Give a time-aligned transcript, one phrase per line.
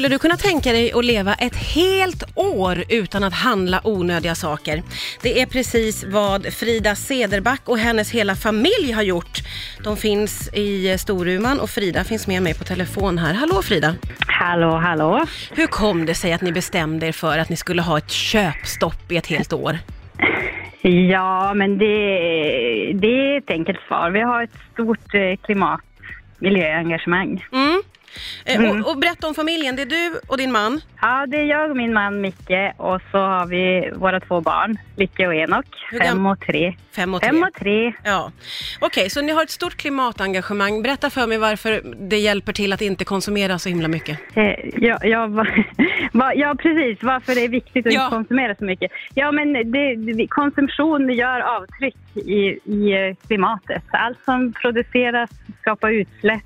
[0.00, 4.82] Skulle du kunna tänka dig att leva ett helt år utan att handla onödiga saker?
[5.22, 9.38] Det är precis vad Frida Sederback och hennes hela familj har gjort.
[9.84, 13.34] De finns i Storuman och Frida finns med mig på telefon här.
[13.34, 13.94] Hallå Frida!
[14.26, 15.26] Hallå, hallå.
[15.50, 19.12] Hur kom det sig att ni bestämde er för att ni skulle ha ett köpstopp
[19.12, 19.78] i ett helt år?
[20.82, 21.86] Ja, men det,
[22.94, 24.10] det är ett enkelt svar.
[24.10, 25.80] Vi har ett stort eh, klimat
[26.38, 27.44] miljöengagemang.
[27.52, 27.82] Mm.
[28.44, 28.80] Eh, Mm.
[28.84, 30.80] Och, och berätta om familjen, det är du och din man.
[31.02, 34.78] Ja, det är jag och min man Micke och så har vi våra två barn,
[34.96, 35.66] Lycke och Enok,
[36.00, 36.74] fem och tre.
[36.96, 37.28] Fem och tre.
[37.30, 37.92] Fem och tre.
[38.04, 38.32] Ja.
[38.80, 40.82] Okej, så ni har ett stort klimatengagemang.
[40.82, 44.18] Berätta för mig varför det hjälper till att inte konsumera så himla mycket.
[44.34, 44.44] Eh,
[44.76, 45.46] ja, ja, va,
[46.12, 47.02] va, ja, precis.
[47.02, 48.04] Varför det är viktigt att Ja.
[48.04, 48.90] inte konsumera så mycket.
[49.14, 52.38] Ja, men det, konsumtion gör avtryck i,
[52.74, 53.82] i klimatet.
[53.90, 55.30] Allt som produceras
[55.60, 56.42] skapar utsläpp.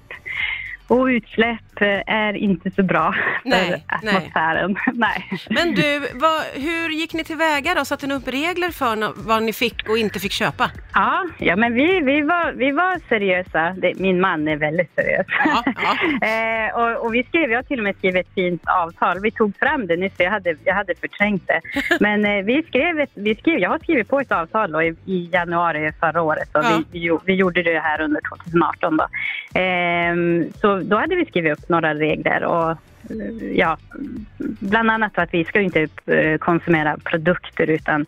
[0.88, 3.14] Och utsläpp är inte så bra
[3.44, 4.76] Nej, för atmosfären.
[4.94, 5.30] Nej.
[5.50, 7.84] Men du, vad, hur gick ni tillväga då?
[7.84, 10.70] Satte ni upp regler för vad ni fick och inte fick köpa?
[10.94, 13.76] Ja, ja men vi, vi, var, vi var seriösa.
[13.96, 15.26] Min man är väldigt seriös.
[15.44, 16.26] Ja, ja.
[16.28, 19.20] eh, och, och vi skrev, jag har till och med skrivit ett fint avtal.
[19.22, 21.60] Vi tog fram det nyss, jag hade, jag hade förträngt det.
[22.00, 24.96] Men eh, vi skrev, ett, vi skrev, jag har skrivit på ett avtal då, i,
[25.06, 26.48] i januari förra året.
[26.52, 26.82] Och Ja.
[26.92, 29.06] vi, vi, vi gjorde det här under 2018 då.
[29.54, 32.76] Ehm, så då hade vi skrivit upp några regler och
[33.54, 33.76] ja,
[34.60, 38.06] bland annat att vi ska ju inte eh, konsumera produkter utan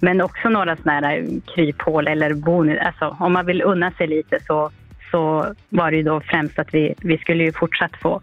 [0.00, 2.78] men också några sådana här kryphål eller bonus.
[2.80, 4.70] Alltså om man vill unna sig lite så,
[5.10, 8.20] så var det ju då främst att vi, vi skulle ju fortsatt få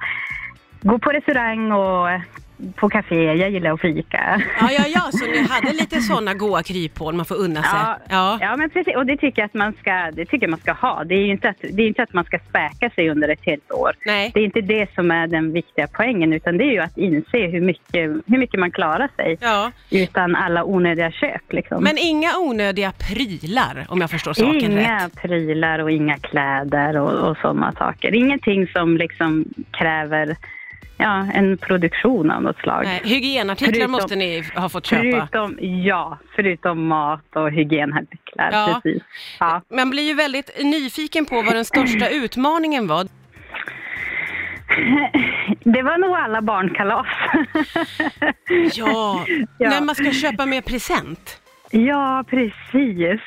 [0.82, 2.08] gå på restaurang och
[2.76, 3.24] på café.
[3.24, 4.42] Jag gillar att fika.
[4.60, 7.80] Ja, ja, ja, så ni hade lite sådana goa kryphål man får unna sig.
[7.80, 8.38] Ja, Ja.
[8.42, 8.96] ja, men precis.
[8.96, 11.04] Och det tycker jag att man ska, det tycker man ska ha.
[11.04, 13.46] Det är ju inte att, det är inte att man ska späka sig under ett
[13.46, 13.92] helt år.
[14.06, 14.32] Nej.
[14.34, 17.38] Det är inte det som är den viktiga poängen utan det är ju att inse
[17.48, 19.72] hur mycket, hur mycket man klarar sig Ja.
[19.92, 21.54] utan alla onödiga köp.
[21.54, 21.84] Liksom.
[21.84, 25.16] Men inga onödiga prylar, om jag förstår saken Inga rätt.
[25.22, 28.16] prylar och inga kläder och, och sådana saker.
[28.16, 30.36] Ingenting som liksom kräver
[30.98, 32.84] ja, en produktion av något slag.
[32.84, 35.02] Nej, hygienartiklar Förutom- måste ni ha fått köpa.
[35.04, 38.50] Förutom, ja, förutom mat och hygienartiklar.
[38.52, 38.82] Ja.
[38.84, 39.04] Precis.
[39.40, 39.62] Ja.
[39.70, 43.08] Man blir ju väldigt nyfiken på vad den största utmaningen var.
[45.64, 47.08] Det var nog alla barnkalas.
[48.76, 49.26] Ja,
[49.58, 49.70] Ja.
[49.70, 51.42] när man ska köpa med present.
[51.72, 53.22] Ja, precis.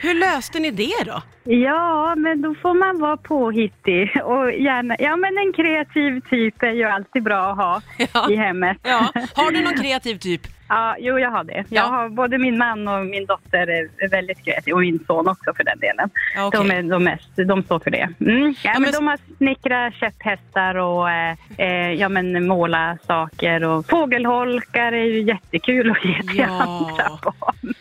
[0.00, 1.22] Hur löste ni det då?
[1.52, 6.70] Ja, men då får man vara påhittig och gärna, ja men en kreativ typ är
[6.72, 7.82] ju alltid bra att ha
[8.14, 8.30] Ja.
[8.30, 8.76] i hemmet.
[8.82, 10.40] Ja, har du någon kreativ typ?
[10.68, 11.54] Ja, jo jag har det.
[11.54, 11.64] Ja.
[11.68, 13.66] Jag har både min man och min dotter
[13.98, 16.10] är väldigt kreativa och min son också för den delen.
[16.36, 16.60] Ja, okej.
[16.60, 18.08] De är de mest, de står för det.
[18.20, 18.54] Mm.
[18.64, 23.86] Ja, men men de har snickrat käpphästar och eh, eh, ja, men måla saker och
[23.86, 26.62] fågelholkar är ju jättekul att ge till Ja.
[26.62, 27.74] andra barn.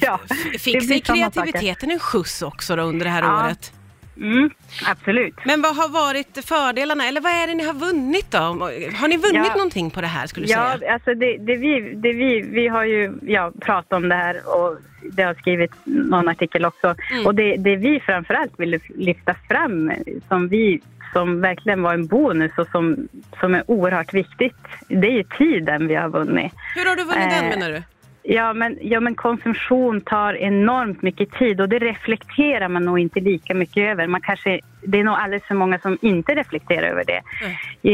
[0.00, 0.20] Ja,
[0.58, 3.44] Fick sig kreativiteten en skjuts också då under det här Ja.
[3.44, 3.72] året?
[4.16, 4.50] Mm,
[4.86, 5.34] absolut.
[5.44, 8.38] Men vad har varit fördelarna, eller vad är det ni har vunnit då?
[8.38, 9.54] Har ni vunnit Ja.
[9.56, 10.92] någonting på det här skulle du Ja, säga?
[10.92, 14.78] alltså det, det, vi, det vi, vi har ju ja, pratat om det här och
[15.12, 16.94] det har skrivit någon artikel också.
[17.10, 17.26] Mm.
[17.26, 19.92] Och det, det vi framförallt ville lyfta fram
[20.28, 20.80] som vi
[21.12, 23.08] som verkligen var en bonus och som,
[23.40, 24.56] som är oerhört viktigt,
[24.88, 26.52] det är ju tiden vi har vunnit.
[26.74, 27.82] Hur har du vunnit den Eh, menar du?
[28.26, 33.20] Ja men, ja, men konsumtion tar enormt mycket tid och det reflekterar man nog inte
[33.20, 34.06] lika mycket över.
[34.06, 37.20] Man kanske, det är nog alldeles för många som inte reflekterar över det.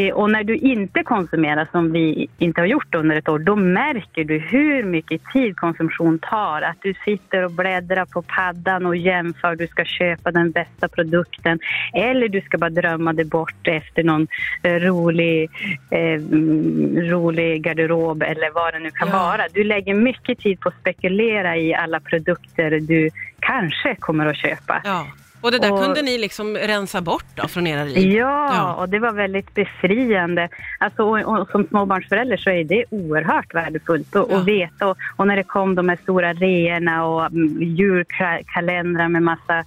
[0.08, 3.56] Eh, Och när du inte konsumerar som vi inte har gjort under ett år, då
[3.56, 6.62] märker du hur mycket tid konsumtion tar.
[6.62, 11.58] Att du sitter och bläddrar på paddan och jämför, du ska köpa den bästa produkten.
[11.92, 14.26] Eller du ska bara drömma dig bort efter någon
[14.62, 15.50] eh, rolig,
[15.90, 19.14] eh, mm, rolig garderob eller vad det nu kan Ja.
[19.18, 19.42] vara.
[19.52, 23.10] Du lägger mycket tid på att spekulera i alla produkter du
[23.40, 24.80] kanske kommer att köpa.
[24.84, 25.06] Ja.
[25.42, 28.12] Och det där och- kunde ni liksom rensa bort då från era liv?
[28.12, 28.74] Ja, Ja.
[28.74, 30.48] och det var väldigt befriande.
[30.78, 34.38] Alltså, och, och som småbarnsförälder så är det oerhört värdefullt att, Ja.
[34.38, 34.86] veta.
[34.86, 39.64] Och, och när det kom de här stora reorna och mm, julkalendrar med massa,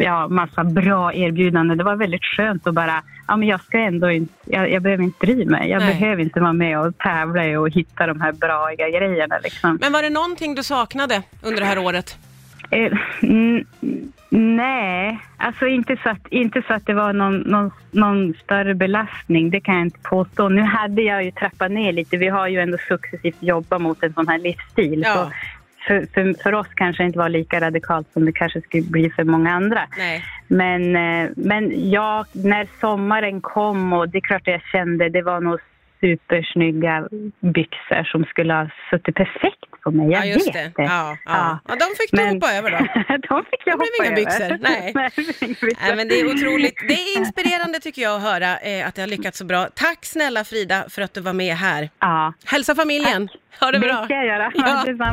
[0.00, 1.78] ja, massa bra erbjudanden.
[1.78, 5.04] Det var väldigt skönt att bara, ja men jag ska ändå inte, jag, jag behöver
[5.04, 5.70] inte bry mig.
[5.70, 5.88] Jag Nej.
[5.94, 9.78] behöver inte vara med och tävla och hitta de här bra grejerna liksom.
[9.80, 12.18] Men var det någonting du saknade under det här året?
[12.70, 12.92] Eh,
[13.22, 13.64] n-
[14.30, 19.50] nej, alltså inte så att, inte så att det var någon, någon, någon större belastning,
[19.50, 20.48] det kan jag inte påstå.
[20.48, 24.12] Nu hade jag ju trappat ner lite, vi har ju ändå successivt jobbat mot en
[24.12, 25.02] sån här livsstil.
[25.06, 25.14] Ja.
[25.14, 25.30] Så
[25.86, 29.24] för, för, för oss kanske inte var lika radikalt som det kanske skulle bli för
[29.24, 29.80] många andra.
[29.98, 30.24] Nej.
[30.46, 35.40] Men, eh, men ja, när sommaren kom och det är klart jag kände, det var
[35.40, 35.60] nog
[36.00, 37.08] supersnygga
[37.40, 40.10] byxor som skulle ha suttit perfekt på mig.
[40.10, 40.72] Jag Ja, vet det.
[40.76, 40.82] det.
[40.82, 41.58] Ja, ja.
[41.68, 42.76] ja, de fick du Men- hoppa över då.
[43.28, 44.16] de fick jag Det hoppa över.
[44.16, 44.92] byxor, nej.
[44.94, 45.08] inga
[45.48, 45.86] byxor.
[45.86, 46.74] Nej, men det är otroligt.
[46.88, 49.66] Det är inspirerande tycker jag att höra eh, att det har lyckats så bra.
[49.74, 51.90] Tack snälla Frida för att du var med här.
[51.98, 53.28] Ja, Hälsa familjen.
[53.60, 53.92] Ha det bra.
[54.00, 54.52] det ska jag göra.
[54.54, 54.82] Ja.
[54.86, 55.12] Detsamma.